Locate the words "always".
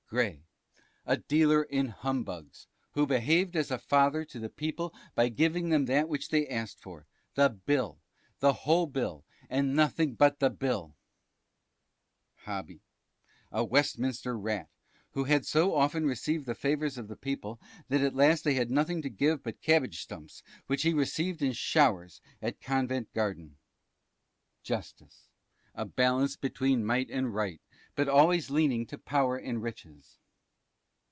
28.07-28.49